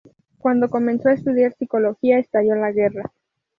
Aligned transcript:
Cuando 0.39 0.67
comenzó 0.67 1.09
a 1.09 1.13
estudiar 1.13 1.53
psicología, 1.53 2.17
estalló 2.17 2.55
la 2.55 2.71
guerra. 2.71 3.11